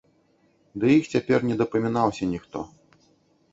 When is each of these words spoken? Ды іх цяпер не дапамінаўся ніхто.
Ды 0.83 0.87
іх 1.01 1.05
цяпер 1.17 1.45
не 1.51 1.55
дапамінаўся 1.61 2.23
ніхто. 2.35 2.67